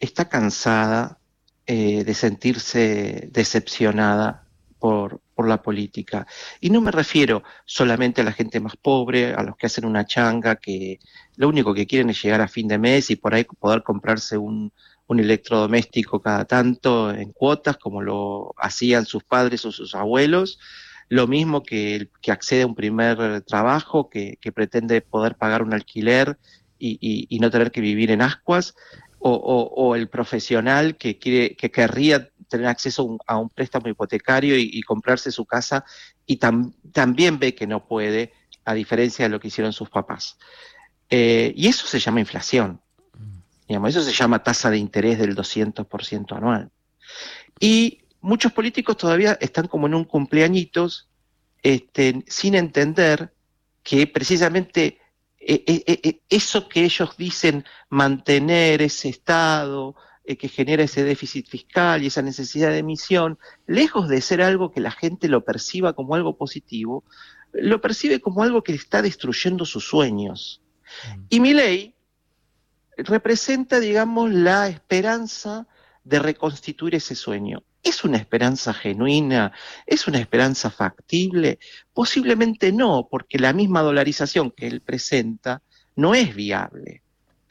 Está 0.00 0.28
cansada 0.28 1.18
eh, 1.66 2.02
de 2.02 2.14
sentirse 2.14 3.28
decepcionada 3.32 4.41
por, 4.82 5.20
la 5.48 5.60
política. 5.60 6.24
Y 6.60 6.70
no 6.70 6.80
me 6.80 6.92
refiero 6.92 7.42
solamente 7.64 8.20
a 8.20 8.24
la 8.24 8.32
gente 8.32 8.60
más 8.60 8.76
pobre, 8.76 9.34
a 9.34 9.42
los 9.42 9.56
que 9.56 9.66
hacen 9.66 9.84
una 9.84 10.06
changa, 10.06 10.54
que 10.54 11.00
lo 11.34 11.48
único 11.48 11.74
que 11.74 11.86
quieren 11.86 12.10
es 12.10 12.22
llegar 12.22 12.40
a 12.40 12.46
fin 12.46 12.68
de 12.68 12.78
mes 12.78 13.10
y 13.10 13.16
por 13.16 13.34
ahí 13.34 13.44
poder 13.58 13.82
comprarse 13.82 14.38
un, 14.38 14.72
un 15.08 15.18
electrodoméstico 15.18 16.20
cada 16.20 16.44
tanto 16.44 17.10
en 17.12 17.32
cuotas, 17.32 17.76
como 17.76 18.02
lo 18.02 18.54
hacían 18.56 19.04
sus 19.04 19.24
padres 19.24 19.64
o 19.64 19.72
sus 19.72 19.96
abuelos, 19.96 20.60
lo 21.08 21.26
mismo 21.26 21.64
que 21.64 21.96
el 21.96 22.10
que 22.20 22.30
accede 22.30 22.62
a 22.62 22.66
un 22.68 22.76
primer 22.76 23.42
trabajo, 23.42 24.08
que, 24.08 24.38
pretende 24.54 25.00
poder 25.00 25.34
pagar 25.34 25.62
un 25.62 25.74
alquiler 25.74 26.38
y, 26.78 27.38
no 27.40 27.50
tener 27.50 27.72
que 27.72 27.80
vivir 27.80 28.12
en 28.12 28.22
ascuas, 28.22 28.74
o, 29.18 29.94
el 29.96 30.08
profesional 30.08 30.96
que, 30.96 31.18
quiere, 31.18 31.56
que 31.56 31.70
querría 31.70 32.30
tener 32.52 32.68
acceso 32.68 33.18
a 33.26 33.36
un 33.38 33.48
préstamo 33.48 33.88
hipotecario 33.88 34.56
y, 34.56 34.80
comprarse 34.82 35.32
su 35.32 35.44
casa 35.44 35.84
y 36.26 36.36
también 36.36 37.38
ve 37.38 37.54
que 37.54 37.66
no 37.66 37.86
puede 37.86 38.32
a 38.64 38.74
diferencia 38.74 39.24
de 39.24 39.30
lo 39.30 39.40
que 39.40 39.48
hicieron 39.48 39.72
sus 39.72 39.90
papás. 39.90 40.38
Eh, 41.10 41.52
y 41.56 41.66
eso 41.66 41.86
se 41.86 41.98
llama 41.98 42.20
inflación. 42.20 42.80
Digamos, 43.66 43.90
eso 43.90 44.02
se 44.02 44.12
llama 44.12 44.42
tasa 44.42 44.70
de 44.70 44.78
interés 44.78 45.18
del 45.18 45.34
200% 45.34 46.36
anual. 46.36 46.70
Y 47.58 48.02
muchos 48.20 48.52
políticos 48.52 48.96
todavía 48.96 49.36
están 49.40 49.66
como 49.66 49.86
en 49.86 49.94
un 49.94 50.04
cumpleañitos 50.04 51.08
este, 51.62 52.24
sin 52.26 52.54
entender 52.54 53.32
que 53.82 54.06
precisamente 54.06 54.98
eh, 55.38 55.64
eh, 55.66 56.20
eso 56.28 56.68
que 56.68 56.84
ellos 56.84 57.16
dicen 57.16 57.64
mantener 57.88 58.82
ese 58.82 59.08
estado 59.08 59.96
que 60.24 60.48
genera 60.48 60.84
ese 60.84 61.04
déficit 61.04 61.48
fiscal 61.48 62.02
y 62.02 62.06
esa 62.06 62.22
necesidad 62.22 62.70
de 62.70 62.78
emisión, 62.78 63.38
lejos 63.66 64.08
de 64.08 64.20
ser 64.20 64.42
algo 64.42 64.70
que 64.70 64.80
la 64.80 64.92
gente 64.92 65.28
lo 65.28 65.44
perciba 65.44 65.94
como 65.94 66.14
algo 66.14 66.36
positivo, 66.36 67.04
lo 67.52 67.80
percibe 67.80 68.20
como 68.20 68.42
algo 68.42 68.62
que 68.62 68.72
está 68.74 69.02
destruyendo 69.02 69.64
sus 69.64 69.84
sueños. 69.84 70.62
Mm. 71.16 71.24
Y 71.28 71.40
mi 71.40 71.54
ley 71.54 71.94
representa, 72.96 73.80
digamos, 73.80 74.30
la 74.30 74.68
esperanza 74.68 75.66
de 76.04 76.18
reconstituir 76.18 76.94
ese 76.94 77.14
sueño. 77.14 77.62
¿Es 77.82 78.04
una 78.04 78.16
esperanza 78.16 78.72
genuina? 78.72 79.52
¿Es 79.86 80.06
una 80.06 80.18
esperanza 80.18 80.70
factible? 80.70 81.58
Posiblemente 81.92 82.72
no, 82.72 83.08
porque 83.10 83.38
la 83.38 83.52
misma 83.52 83.82
dolarización 83.82 84.50
que 84.52 84.66
él 84.68 84.80
presenta 84.80 85.62
no 85.96 86.14
es 86.14 86.34
viable. 86.34 87.02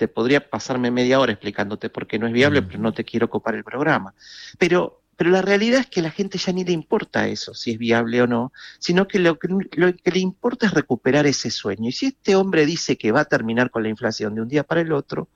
Te 0.01 0.07
podría 0.07 0.49
pasarme 0.49 0.89
media 0.89 1.19
hora 1.19 1.31
explicándote 1.31 1.91
por 1.91 2.07
qué 2.07 2.17
no 2.17 2.25
es 2.25 2.33
viable, 2.33 2.61
mm. 2.61 2.65
pero 2.65 2.79
no 2.79 2.91
te 2.91 3.05
quiero 3.05 3.29
copar 3.29 3.53
el 3.53 3.63
programa. 3.63 4.15
Pero, 4.57 5.03
pero 5.15 5.29
la 5.29 5.43
realidad 5.43 5.81
es 5.81 5.85
que 5.85 5.99
a 5.99 6.03
la 6.03 6.09
gente 6.09 6.39
ya 6.39 6.51
ni 6.51 6.65
le 6.65 6.71
importa 6.71 7.27
eso, 7.27 7.53
si 7.53 7.73
es 7.73 7.77
viable 7.77 8.19
o 8.19 8.25
no, 8.25 8.51
sino 8.79 9.07
que 9.07 9.19
lo, 9.19 9.37
que 9.37 9.47
lo 9.47 9.95
que 9.95 10.11
le 10.11 10.17
importa 10.17 10.65
es 10.65 10.73
recuperar 10.73 11.27
ese 11.27 11.51
sueño. 11.51 11.89
Y 11.89 11.91
si 11.91 12.07
este 12.07 12.35
hombre 12.35 12.65
dice 12.65 12.97
que 12.97 13.11
va 13.11 13.19
a 13.19 13.25
terminar 13.25 13.69
con 13.69 13.83
la 13.83 13.89
inflación 13.89 14.33
de 14.33 14.41
un 14.41 14.47
día 14.47 14.63
para 14.63 14.81
el 14.81 14.91
otro, 14.91 15.29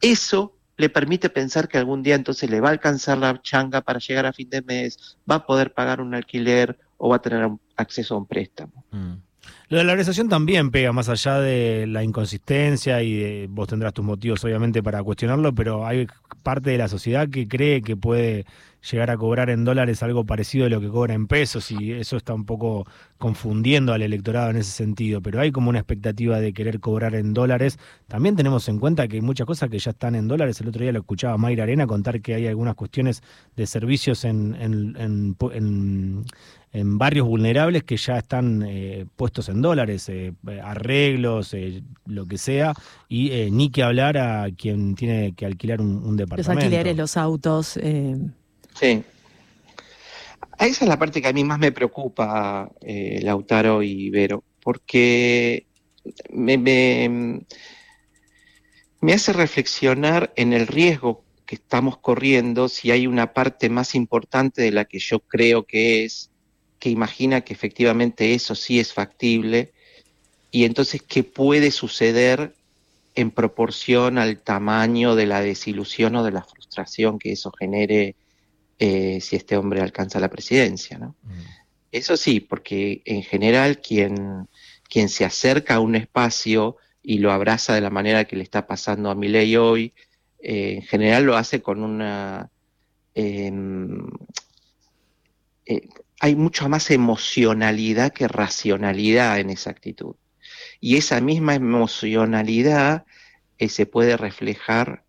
eso 0.00 0.58
le 0.76 0.88
permite 0.88 1.30
pensar 1.30 1.68
que 1.68 1.78
algún 1.78 2.02
día 2.02 2.16
entonces 2.16 2.50
le 2.50 2.60
va 2.60 2.70
a 2.70 2.72
alcanzar 2.72 3.18
la 3.18 3.40
changa 3.40 3.82
para 3.82 4.00
llegar 4.00 4.26
a 4.26 4.32
fin 4.32 4.50
de 4.50 4.62
mes, 4.62 5.16
va 5.30 5.36
a 5.36 5.46
poder 5.46 5.74
pagar 5.74 6.00
un 6.00 6.12
alquiler 6.12 6.76
o 6.96 7.10
va 7.10 7.16
a 7.16 7.22
tener 7.22 7.48
acceso 7.76 8.16
a 8.16 8.18
un 8.18 8.26
préstamo. 8.26 8.84
Mm. 8.90 9.12
Lo 9.68 9.78
de 9.78 9.84
la 9.84 9.92
valorización 9.92 10.28
también 10.28 10.70
pega 10.70 10.92
más 10.92 11.08
allá 11.08 11.40
de 11.40 11.86
la 11.86 12.04
inconsistencia 12.04 13.02
y 13.02 13.14
de, 13.14 13.46
vos 13.50 13.68
tendrás 13.68 13.92
tus 13.92 14.04
motivos 14.04 14.44
obviamente 14.44 14.82
para 14.82 15.02
cuestionarlo, 15.02 15.54
pero 15.54 15.86
hay 15.86 16.06
parte 16.42 16.70
de 16.70 16.78
la 16.78 16.88
sociedad 16.88 17.28
que 17.28 17.48
cree 17.48 17.82
que 17.82 17.96
puede 17.96 18.44
llegar 18.90 19.10
a 19.10 19.16
cobrar 19.16 19.50
en 19.50 19.64
dólares 19.64 20.02
algo 20.02 20.24
parecido 20.24 20.66
a 20.66 20.68
lo 20.68 20.80
que 20.80 20.88
cobra 20.88 21.14
en 21.14 21.26
pesos 21.26 21.70
y 21.70 21.92
eso 21.92 22.16
está 22.16 22.34
un 22.34 22.44
poco 22.44 22.86
confundiendo 23.18 23.92
al 23.92 24.02
electorado 24.02 24.50
en 24.50 24.56
ese 24.56 24.72
sentido, 24.72 25.20
pero 25.20 25.40
hay 25.40 25.52
como 25.52 25.70
una 25.70 25.78
expectativa 25.78 26.40
de 26.40 26.52
querer 26.52 26.80
cobrar 26.80 27.14
en 27.14 27.32
dólares. 27.32 27.78
También 28.08 28.34
tenemos 28.34 28.68
en 28.68 28.80
cuenta 28.80 29.06
que 29.06 29.16
hay 29.16 29.22
muchas 29.22 29.46
cosas 29.46 29.70
que 29.70 29.78
ya 29.78 29.92
están 29.92 30.16
en 30.16 30.26
dólares. 30.26 30.60
El 30.60 30.68
otro 30.68 30.82
día 30.82 30.92
lo 30.92 31.00
escuchaba 31.00 31.38
Mayra 31.38 31.62
Arena 31.62 31.86
contar 31.86 32.20
que 32.20 32.34
hay 32.34 32.46
algunas 32.48 32.74
cuestiones 32.74 33.22
de 33.54 33.66
servicios 33.66 34.24
en, 34.24 34.56
en, 34.58 34.96
en, 36.72 36.98
barrios 36.98 37.28
vulnerables 37.28 37.84
que 37.84 37.96
ya 37.96 38.18
están 38.18 38.64
eh, 38.66 39.06
puestos 39.14 39.48
en 39.48 39.62
dólares, 39.62 40.08
eh, 40.08 40.32
arreglos, 40.64 41.54
eh, 41.54 41.82
lo 42.06 42.26
que 42.26 42.38
sea, 42.38 42.72
y 43.08 43.50
ni 43.52 43.70
que 43.70 43.82
hablar 43.82 44.18
a 44.18 44.48
quien 44.56 44.94
tiene 44.94 45.34
que 45.34 45.46
alquilar 45.46 45.80
un, 45.80 46.16
departamento. 46.16 46.54
Los 46.54 46.64
alquileres, 46.64 46.96
los 46.96 47.16
autos. 47.16 47.78
Sí. 48.78 49.04
Esa 50.58 50.84
es 50.84 50.88
la 50.88 50.98
parte 50.98 51.20
que 51.20 51.28
a 51.28 51.32
mí 51.32 51.44
más 51.44 51.58
me 51.58 51.72
preocupa, 51.72 52.70
eh, 52.82 53.20
Lautaro 53.22 53.82
y 53.82 54.10
Vero, 54.10 54.44
porque 54.62 55.66
me, 56.30 56.56
me, 56.58 57.42
hace 59.12 59.32
reflexionar 59.32 60.32
en 60.36 60.52
el 60.52 60.66
riesgo 60.66 61.24
que 61.46 61.56
estamos 61.56 61.98
corriendo 61.98 62.68
si 62.68 62.90
hay 62.90 63.06
una 63.06 63.32
parte 63.32 63.68
más 63.70 63.94
importante 63.94 64.62
de 64.62 64.70
la 64.70 64.84
que 64.84 64.98
yo 65.00 65.20
creo 65.20 65.64
que 65.64 66.04
es, 66.04 66.30
que 66.78 66.90
imagina 66.90 67.40
que 67.40 67.54
efectivamente 67.54 68.34
eso 68.34 68.54
sí 68.54 68.78
es 68.78 68.92
factible, 68.92 69.72
y 70.52 70.64
entonces 70.64 71.02
qué 71.02 71.24
puede 71.24 71.70
suceder 71.70 72.54
en 73.14 73.30
proporción 73.30 74.18
al 74.18 74.38
tamaño 74.38 75.16
de 75.16 75.26
la 75.26 75.40
desilusión 75.40 76.14
o 76.16 76.24
de 76.24 76.30
la 76.30 76.44
frustración 76.44 77.18
que 77.18 77.32
eso 77.32 77.50
genere 77.58 78.14
eh, 78.84 79.20
si 79.20 79.36
este 79.36 79.56
hombre 79.56 79.80
alcanza 79.80 80.18
la 80.18 80.28
presidencia. 80.28 80.98
¿no? 80.98 81.14
Mm. 81.22 81.40
Eso 81.92 82.16
sí, 82.16 82.40
porque 82.40 83.00
en 83.04 83.22
general 83.22 83.80
quien, 83.80 84.48
quien 84.90 85.08
se 85.08 85.24
acerca 85.24 85.76
a 85.76 85.78
un 85.78 85.94
espacio 85.94 86.78
y 87.00 87.18
lo 87.18 87.30
abraza 87.30 87.76
de 87.76 87.80
la 87.80 87.90
manera 87.90 88.24
que 88.24 88.34
le 88.34 88.42
está 88.42 88.66
pasando 88.66 89.08
a 89.08 89.14
Milei 89.14 89.54
hoy, 89.54 89.92
eh, 90.40 90.78
en 90.78 90.82
general 90.82 91.22
lo 91.22 91.36
hace 91.36 91.62
con 91.62 91.84
una... 91.84 92.50
Em, 93.14 94.04
eh, 95.66 95.88
hay 96.18 96.34
mucha 96.34 96.66
más 96.66 96.90
emocionalidad 96.90 98.12
que 98.12 98.26
racionalidad 98.26 99.38
en 99.38 99.50
esa 99.50 99.70
actitud. 99.70 100.16
Y 100.80 100.96
esa 100.96 101.20
misma 101.20 101.54
emocionalidad 101.54 103.04
se 103.68 103.86
puede 103.86 104.16
reflejar 104.16 105.04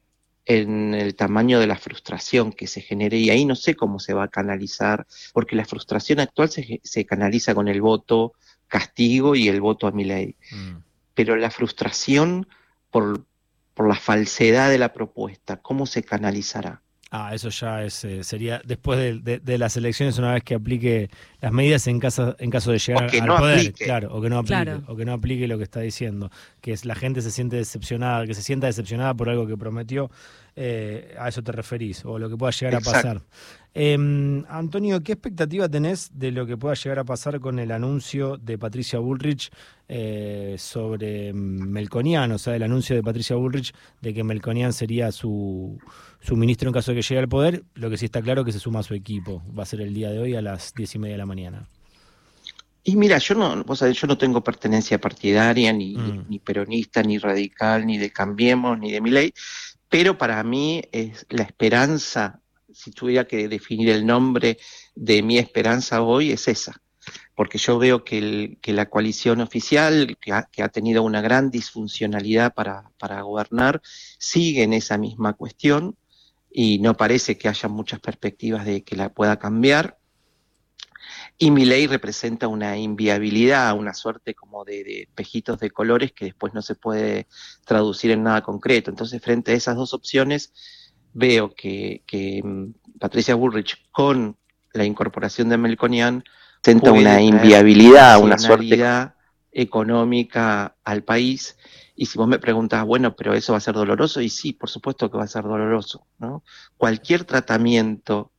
en 0.45 0.93
el 0.93 1.15
tamaño 1.15 1.59
de 1.59 1.67
la 1.67 1.77
frustración 1.77 2.51
que 2.51 2.67
se 2.67 2.81
genere 2.81 3.17
y 3.17 3.29
ahí 3.29 3.45
no 3.45 3.55
sé 3.55 3.75
cómo 3.75 4.00
se 4.00 4.13
va 4.13 4.23
a 4.23 4.27
canalizar, 4.27 5.07
porque 5.33 5.55
la 5.55 5.65
frustración 5.65 6.19
actual 6.19 6.50
se, 6.50 6.81
se 6.83 7.05
canaliza 7.05 7.55
con 7.55 7.67
el 7.67 7.81
voto 7.81 8.33
castigo 8.67 9.35
y 9.35 9.47
el 9.47 9.62
voto 9.62 9.88
a 9.88 9.91
mi 9.91 10.03
ley. 10.03 10.35
Mm. 10.51 10.77
Pero 11.13 11.35
la 11.35 11.51
frustración 11.51 12.47
por, 12.89 13.25
por 13.73 13.88
la 13.88 13.95
falsedad 13.95 14.69
de 14.69 14.79
la 14.79 14.93
propuesta, 14.93 15.57
¿cómo 15.57 15.85
se 15.85 16.03
canalizará? 16.03 16.81
Ah, 17.15 17.36
eso 17.36 17.50
ya 17.50 17.84
es, 17.84 18.03
eh, 18.05 18.24
sería 18.24 18.60
después 18.65 18.98
de, 19.24 19.58
las 19.60 19.77
elecciones, 19.77 20.17
una 20.17 20.34
vez 20.34 20.43
que 20.43 20.55
aplique 20.55 21.12
las 21.41 21.51
medidas 21.51 21.86
en 21.86 22.00
caso, 22.00 22.36
en 22.39 22.50
caso 22.50 22.72
de 22.72 22.79
llegar 22.79 23.03
al 23.03 23.27
poder, 23.27 23.74
claro, 23.74 24.15
o 24.15 24.20
que 24.20 24.32
no 24.32 24.39
aplique, 24.39 24.82
o 24.88 24.96
que 24.96 25.05
no 25.05 25.13
aplique 25.13 25.48
lo 25.48 25.60
que 25.60 25.63
está 25.63 25.82
diciendo, 25.82 26.32
que 26.60 26.74
es 26.74 26.86
la 26.86 26.96
gente 26.96 27.22
se 27.22 27.29
siente 27.29 27.55
decepcionada, 27.55 28.25
que 28.25 28.34
se 28.34 28.41
sienta 28.41 28.65
decepcionada 28.65 29.13
por 29.13 29.29
algo 29.29 29.46
que 29.46 29.55
prometió, 29.55 30.10
eh, 30.55 31.15
a 31.20 31.29
eso 31.29 31.43
te 31.43 31.51
referís, 31.51 32.03
o 32.03 32.17
lo 32.17 32.32
que 32.32 32.36
pueda 32.36 32.51
llegar 32.51 32.77
a 32.77 32.79
pasar. 32.79 33.22
Em, 33.75 34.45
Antonio, 34.49 35.01
¿qué 35.01 35.13
expectativa 35.13 35.67
tenés 35.67 36.11
de 36.13 36.31
lo 36.31 36.45
que 36.45 36.57
pueda 36.57 36.75
llegar 36.75 36.99
a 36.99 37.03
pasar 37.03 37.39
con 37.39 37.57
el 37.57 37.71
anuncio 37.71 38.37
de 38.37 38.59
Patricia 38.59 38.99
Bullrich 38.99 39.49
eh, 39.87 40.55
sobre 40.59 41.33
Melconian? 41.33 42.31
O 42.33 42.37
sea, 42.37 42.55
el 42.55 42.61
anuncio 42.61 42.95
de 42.95 43.01
Patricia 43.01 43.35
Bullrich 43.35 43.73
de 43.99 44.13
que 44.13 44.23
Melconian 44.23 44.73
sería 44.73 45.11
su, 45.11 45.79
su 46.21 46.35
ministro 46.35 46.69
en 46.69 46.73
caso 46.73 46.91
de 46.91 46.97
que 46.97 47.01
llegue 47.01 47.19
al 47.19 47.27
poder. 47.27 47.63
Lo 47.73 47.89
que 47.89 47.97
sí 47.97 48.05
está 48.05 48.21
claro 48.21 48.41
es 48.41 48.45
que 48.45 48.51
se 48.51 48.59
suma 48.59 48.81
a 48.81 48.83
su 48.83 48.93
equipo. 48.93 49.41
Va 49.57 49.63
a 49.63 49.65
ser 49.65 49.81
el 49.81 49.93
día 49.93 50.11
de 50.11 50.19
hoy 50.19 50.35
a 50.35 50.43
las 50.43 50.75
diez 50.75 50.93
y 50.93 50.99
media 50.99 51.15
de 51.15 51.19
la 51.19 51.25
mañana. 51.25 51.67
Y 52.83 52.95
mira, 52.95 53.17
yo 53.17 53.33
no, 53.33 53.63
vos 53.63 53.79
sabés, 53.79 53.99
yo 53.99 54.05
no 54.07 54.17
tengo 54.17 54.43
pertenencia 54.43 54.99
partidaria, 54.99 55.73
ni, 55.73 55.95
mm. 55.95 56.25
ni 56.29 56.37
peronista, 56.37 57.01
ni 57.01 57.17
radical, 57.17 57.87
ni 57.87 57.97
de 57.97 58.11
Cambiemos, 58.11 58.77
ni 58.77 58.91
de 58.91 58.99
mi 58.99 59.09
ley, 59.09 59.33
pero 59.87 60.17
para 60.17 60.43
mí 60.43 60.81
es 60.91 61.25
la 61.29 61.43
esperanza 61.43 62.42
si 62.73 62.91
tuviera 62.91 63.25
que 63.25 63.47
definir 63.47 63.89
el 63.89 64.05
nombre 64.05 64.57
de 64.95 65.21
mi 65.21 65.37
esperanza 65.37 66.01
hoy, 66.01 66.31
es 66.31 66.47
esa. 66.47 66.81
Porque 67.35 67.57
yo 67.57 67.79
veo 67.79 68.03
que, 68.03 68.57
la 68.65 68.89
coalición 68.89 69.41
oficial, 69.41 70.17
que 70.19 70.31
ha, 70.31 70.69
tenido 70.69 71.03
una 71.03 71.21
gran 71.21 71.49
disfuncionalidad 71.49 72.53
para, 72.53 73.21
gobernar, 73.21 73.81
sigue 74.17 74.63
en 74.63 74.73
esa 74.73 74.97
misma 74.97 75.33
cuestión 75.33 75.97
y 76.51 76.79
no 76.79 76.95
parece 76.95 77.37
que 77.37 77.49
haya 77.49 77.67
muchas 77.67 77.99
perspectivas 77.99 78.65
de 78.65 78.83
que 78.83 78.95
la 78.95 79.09
pueda 79.09 79.39
cambiar. 79.39 79.97
Y 81.37 81.49
mi 81.49 81.65
ley 81.65 81.87
representa 81.87 82.47
una 82.47 82.77
inviabilidad, 82.77 83.75
una 83.75 83.93
suerte 83.93 84.35
como 84.35 84.63
de, 84.63 84.83
de, 84.83 85.09
pejitos 85.15 85.59
de 85.59 85.71
colores 85.71 86.13
que 86.13 86.25
después 86.25 86.53
no 86.53 86.61
se 86.61 86.75
puede 86.75 87.27
traducir 87.65 88.11
en 88.11 88.23
nada 88.23 88.43
concreto. 88.43 88.91
Entonces, 88.91 89.21
frente 89.21 89.51
a 89.51 89.55
esas 89.55 89.75
dos 89.75 89.93
opciones, 89.93 90.53
veo 91.13 91.53
que, 91.53 92.01
mm, 92.43 92.98
Patricia 93.00 93.36
Bullrich 93.36 93.89
con 93.91 94.38
la 94.74 94.86
incorporación 94.86 95.50
de 95.50 95.58
Melconian 95.58 96.24
presenta 96.62 96.91
una 96.91 97.22
inviabilidad, 97.22 98.22
una 98.22 98.38
suerte 98.38 99.12
económica 99.51 100.75
al 100.84 101.03
país. 101.03 101.58
Y 101.96 102.08
si 102.08 102.17
vos 102.17 102.27
me 102.27 102.39
preguntas, 102.39 102.84
bueno, 102.86 103.15
pero 103.15 103.34
eso 103.34 103.53
va 103.53 103.58
a 103.58 103.62
ser 103.62 103.75
doloroso, 103.75 104.20
y 104.20 104.29
sí, 104.29 104.53
por 104.53 104.70
supuesto 104.70 105.12
que 105.12 105.17
va 105.17 105.25
a 105.25 105.27
ser 105.27 105.43
doloroso. 105.43 106.08
¿no? 106.17 106.43
Cualquier 106.75 107.24
tratamiento 107.24 108.32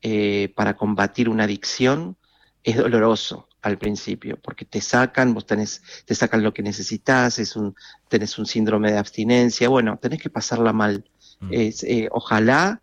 eh, 0.00 0.52
para 0.54 0.76
combatir 0.76 1.28
una 1.28 1.44
adicción 1.44 2.16
es 2.62 2.76
doloroso 2.76 3.48
al 3.62 3.78
principio, 3.78 4.38
porque 4.40 4.66
te 4.66 4.80
sacan, 4.80 5.32
vos 5.32 5.46
tenés, 5.46 5.82
te 6.04 6.14
sacan 6.14 6.42
lo 6.42 6.52
que 6.52 6.62
necesitas, 6.62 7.38
es 7.38 7.56
un, 7.56 7.74
tenés 8.08 8.38
un 8.38 8.44
síndrome 8.44 8.92
de 8.92 8.98
abstinencia, 8.98 9.70
bueno, 9.70 9.98
tenés 10.00 10.20
que 10.20 10.28
pasarla 10.28 10.72
mal. 10.74 11.04
Mm. 11.48 11.52
Eh, 11.52 12.08
ojalá 12.12 12.82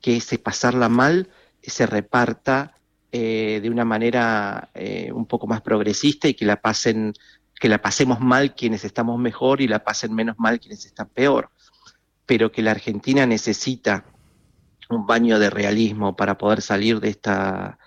que 0.00 0.16
ese 0.16 0.38
pasarla 0.38 0.88
mal 0.88 1.28
se 1.62 1.86
reparta 1.86 2.76
eh, 3.12 3.60
de 3.62 3.70
una 3.70 3.84
manera 3.84 4.70
eh, 4.74 5.10
un 5.12 5.26
poco 5.26 5.46
más 5.46 5.60
progresista 5.60 6.28
y 6.28 6.34
que 6.34 6.44
la 6.44 6.60
pasen 6.60 7.14
que 7.60 7.68
la 7.68 7.80
pasemos 7.80 8.18
mal 8.18 8.56
quienes 8.56 8.84
estamos 8.84 9.20
mejor 9.20 9.60
y 9.60 9.68
la 9.68 9.84
pasen 9.84 10.12
menos 10.12 10.36
mal 10.36 10.58
quienes 10.58 10.84
están 10.84 11.08
peor, 11.08 11.50
pero 12.26 12.50
que 12.50 12.60
la 12.60 12.72
Argentina 12.72 13.24
necesita 13.24 14.04
un 14.90 15.06
baño 15.06 15.38
de 15.38 15.48
realismo 15.48 16.16
para 16.16 16.36
poder 16.36 16.60
salir 16.60 16.98
de 16.98 17.10
esta 17.10 17.78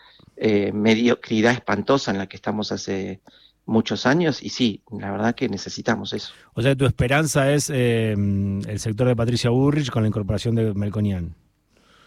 mediocridad 0.74 1.52
espantosa 1.52 2.12
en 2.12 2.20
la 2.20 2.28
que 2.28 2.38
estamos 2.38 2.72
hace 2.72 3.22
muchos 3.66 4.06
años 4.06 4.42
y 4.44 4.50
sí, 4.50 4.82
la 5.00 5.12
verdad 5.12 5.36
que 5.36 5.50
necesitamos 5.50 6.14
eso. 6.14 6.34
O 6.54 6.62
sea, 6.62 6.76
tu 6.76 6.86
esperanza 6.86 7.52
es 7.52 7.70
eh, 7.74 8.12
el 8.14 8.80
sector 8.80 9.08
de 9.08 9.16
Patricia 9.16 9.50
Burrich 9.50 9.90
con 9.90 10.04
la 10.04 10.08
incorporación 10.08 10.56
de 10.56 10.74
Melconian. 10.74 11.36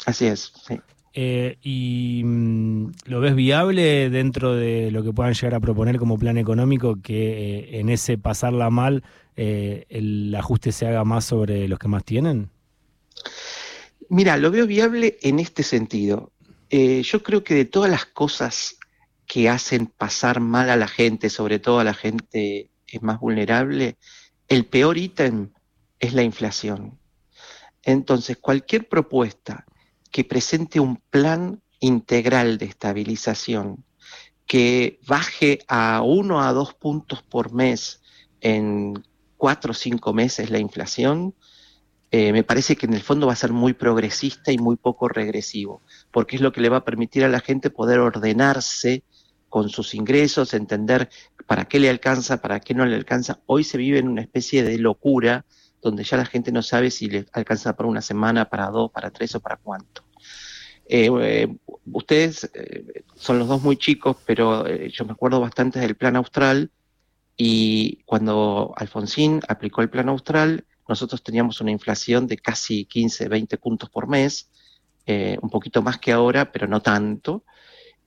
Así 0.06 0.26
es, 0.26 0.52
sí. 0.66 0.80
Eh, 1.14 1.58
¿Y 1.62 2.22
mm, 2.24 2.92
lo 3.06 3.20
ves 3.20 3.34
viable 3.34 4.08
dentro 4.10 4.54
de 4.54 4.90
lo 4.90 5.02
que 5.02 5.12
puedan 5.12 5.34
llegar 5.34 5.54
a 5.54 5.60
proponer 5.60 5.98
como 5.98 6.18
plan 6.18 6.38
económico 6.38 7.00
que 7.02 7.58
eh, 7.58 7.80
en 7.80 7.88
ese 7.88 8.18
pasarla 8.18 8.70
mal 8.70 9.02
el 9.36 10.34
ajuste 10.36 10.72
se 10.72 10.88
haga 10.88 11.04
más 11.04 11.24
sobre 11.24 11.68
los 11.68 11.78
que 11.78 11.86
más 11.86 12.02
tienen? 12.02 12.50
Mira, 14.08 14.36
lo 14.36 14.50
veo 14.50 14.66
viable 14.66 15.16
en 15.22 15.38
este 15.38 15.62
sentido. 15.62 16.32
yo 16.68 17.22
creo 17.22 17.44
que 17.44 17.54
de 17.54 17.64
todas 17.64 17.88
las 17.88 18.04
cosas 18.04 18.77
que 19.28 19.48
hacen 19.48 19.86
pasar 19.86 20.40
mal 20.40 20.70
a 20.70 20.76
la 20.76 20.88
gente, 20.88 21.30
sobre 21.30 21.60
todo 21.60 21.78
a 21.78 21.84
la 21.84 21.94
gente 21.94 22.70
más 23.02 23.20
vulnerable, 23.20 23.98
el 24.48 24.64
peor 24.64 24.96
ítem 24.96 25.52
es 26.00 26.14
la 26.14 26.22
inflación. 26.22 26.98
Entonces, 27.82 28.38
cualquier 28.38 28.88
propuesta 28.88 29.66
que 30.10 30.24
presente 30.24 30.80
un 30.80 30.96
plan 31.10 31.62
integral 31.78 32.58
de 32.58 32.66
estabilización 32.66 33.84
que 34.46 34.98
baje 35.06 35.58
a 35.68 36.00
uno 36.02 36.42
a 36.42 36.52
dos 36.54 36.72
puntos 36.72 37.22
por 37.22 37.52
mes 37.52 38.00
en 38.40 38.94
cuatro 39.36 39.72
o 39.72 39.74
cinco 39.74 40.14
meses 40.14 40.48
la 40.48 40.58
inflación, 40.58 41.34
eh, 42.10 42.32
me 42.32 42.44
parece 42.44 42.74
que 42.74 42.86
en 42.86 42.94
el 42.94 43.02
fondo 43.02 43.26
va 43.26 43.34
a 43.34 43.36
ser 43.36 43.52
muy 43.52 43.74
progresista 43.74 44.50
y 44.50 44.56
muy 44.56 44.76
poco 44.76 45.08
regresivo, 45.08 45.82
porque 46.10 46.36
es 46.36 46.42
lo 46.42 46.52
que 46.52 46.62
le 46.62 46.70
va 46.70 46.78
a 46.78 46.84
permitir 46.84 47.24
a 47.24 47.28
la 47.28 47.40
gente 47.40 47.68
poder 47.68 47.98
ordenarse 47.98 49.04
con 49.48 49.68
sus 49.68 49.94
ingresos, 49.94 50.54
entender 50.54 51.08
para 51.46 51.64
qué 51.64 51.78
le 51.78 51.88
alcanza, 51.88 52.40
para 52.40 52.60
qué 52.60 52.74
no 52.74 52.84
le 52.86 52.96
alcanza. 52.96 53.40
Hoy 53.46 53.64
se 53.64 53.78
vive 53.78 53.98
en 53.98 54.08
una 54.08 54.22
especie 54.22 54.62
de 54.62 54.78
locura 54.78 55.44
donde 55.80 56.04
ya 56.04 56.16
la 56.16 56.26
gente 56.26 56.52
no 56.52 56.62
sabe 56.62 56.90
si 56.90 57.08
le 57.08 57.26
alcanza 57.32 57.76
para 57.76 57.88
una 57.88 58.02
semana, 58.02 58.48
para 58.48 58.66
dos, 58.70 58.90
para 58.90 59.10
tres 59.10 59.34
o 59.34 59.40
para 59.40 59.56
cuánto. 59.56 60.02
Eh, 60.90 61.10
eh, 61.20 61.54
ustedes 61.92 62.50
eh, 62.54 63.04
son 63.14 63.38
los 63.38 63.48
dos 63.48 63.62
muy 63.62 63.76
chicos, 63.76 64.16
pero 64.24 64.66
yo 64.86 65.04
me 65.04 65.12
acuerdo 65.12 65.40
bastante 65.40 65.78
del 65.78 65.96
plan 65.96 66.16
austral 66.16 66.70
y 67.36 68.02
cuando 68.06 68.72
Alfonsín 68.76 69.40
aplicó 69.48 69.82
el 69.82 69.90
plan 69.90 70.08
austral, 70.08 70.64
nosotros 70.88 71.22
teníamos 71.22 71.60
una 71.60 71.70
inflación 71.70 72.26
de 72.26 72.38
casi 72.38 72.86
15, 72.86 73.28
20 73.28 73.58
puntos 73.58 73.90
por 73.90 74.08
mes, 74.08 74.50
un 75.06 75.48
poquito 75.50 75.82
más 75.82 75.98
que 75.98 76.12
ahora, 76.12 76.50
pero 76.52 76.66
no 76.66 76.82
tanto. 76.82 77.44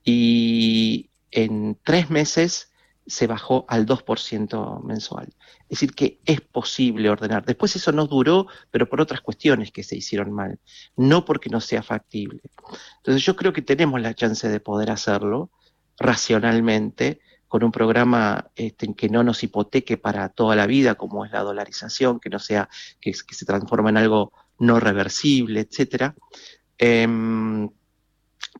Y 0.03 1.10
en 1.31 1.77
tres 1.83 2.09
meses 2.09 2.71
se 3.07 3.27
bajó 3.27 3.65
al 3.67 3.85
2% 3.85 4.83
mensual. 4.83 5.33
Es 5.63 5.79
decir, 5.79 5.93
que 5.93 6.19
es 6.25 6.41
posible 6.41 7.09
ordenar. 7.09 7.45
Después 7.45 7.75
eso 7.75 7.91
no 7.91 8.05
duró, 8.05 8.47
pero 8.69 8.87
por 8.87 9.01
otras 9.01 9.21
cuestiones 9.21 9.71
que 9.71 9.83
se 9.83 9.95
hicieron 9.97 10.31
mal, 10.31 10.59
no 10.95 11.25
porque 11.25 11.49
no 11.49 11.61
sea 11.61 11.81
factible. 11.81 12.41
Entonces 12.97 13.23
yo 13.23 13.35
creo 13.35 13.53
que 13.53 13.61
tenemos 13.61 13.99
la 14.01 14.13
chance 14.13 14.47
de 14.47 14.59
poder 14.59 14.91
hacerlo 14.91 15.51
racionalmente, 15.97 17.21
con 17.47 17.65
un 17.65 17.71
programa 17.73 18.49
este, 18.55 18.93
que 18.93 19.09
no 19.09 19.25
nos 19.25 19.43
hipoteque 19.43 19.97
para 19.97 20.29
toda 20.29 20.55
la 20.55 20.67
vida, 20.67 20.95
como 20.95 21.25
es 21.25 21.33
la 21.33 21.41
dolarización, 21.41 22.21
que 22.21 22.29
no 22.29 22.39
sea, 22.39 22.69
que, 23.01 23.13
se 23.13 23.45
transforma 23.45 23.89
en 23.89 23.97
algo 23.97 24.31
no 24.57 24.79
reversible, 24.79 25.59
etcétera. 25.59 26.15
Em, 26.77 27.69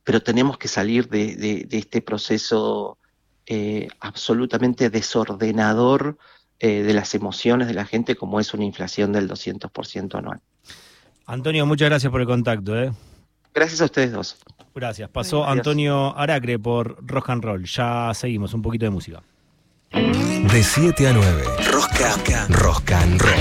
pero 0.04 0.22
tenemos 0.22 0.58
que 0.58 0.68
salir 0.68 1.08
de 1.10 1.68
este 1.72 2.02
proceso 2.02 2.98
eh, 3.48 3.90
absolutamente 4.00 4.90
desordenador 4.90 6.18
eh, 6.60 6.84
de 6.84 6.94
las 6.94 7.16
emociones 7.16 7.68
de 7.68 7.74
la 7.74 7.86
gente 7.86 8.16
como 8.16 8.40
es 8.40 8.54
una 8.54 8.64
inflación 8.64 9.12
del 9.12 9.28
200% 9.28 10.16
anual. 10.16 10.40
Antonio, 11.26 11.66
muchas 11.66 11.90
gracias 11.90 12.12
por 12.12 12.22
el 12.22 12.28
contacto. 12.28 12.80
¿eh? 12.80 12.94
Gracias 13.54 13.82
a 13.82 13.86
ustedes 13.86 14.12
dos. 14.12 14.38
Gracias. 14.76 15.10
Pasó 15.10 15.46
Antonio 15.46 16.16
Aracre 16.18 16.60
por 16.60 16.98
Rock 17.06 17.32
and 17.32 17.44
Roll. 17.44 17.66
Ya 17.66 18.12
seguimos, 18.14 18.54
un 18.54 18.62
poquito 18.62 18.86
de 18.86 18.92
música. 18.92 19.22
De 19.92 20.64
7 20.64 21.08
a 21.10 21.14
9. 21.14 21.44
Rosca, 21.72 22.16
Rock 22.48 22.92
and 22.92 23.22
Roll. 23.22 23.34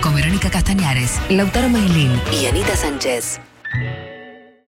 Con 0.00 0.14
Verónica 0.14 0.48
Castañares, 0.50 1.18
Lautaro 1.28 1.68
Mailín 1.68 2.12
y 2.30 2.46
Anita 2.46 2.76
Sánchez. 2.76 3.40